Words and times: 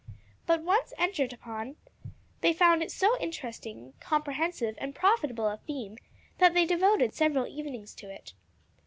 But 0.47 0.63
once 0.63 0.93
entered 0.97 1.31
upon, 1.31 1.75
they 2.39 2.53
found 2.53 2.81
it 2.81 2.89
so 2.91 3.15
interesting, 3.19 3.93
comprehensive 3.99 4.73
and 4.79 4.95
profitable 4.95 5.47
a 5.47 5.57
theme 5.57 5.99
that 6.39 6.55
they 6.55 6.65
devoted 6.65 7.13
several 7.13 7.45
evenings 7.45 7.93
to 7.97 8.09
it. 8.09 8.33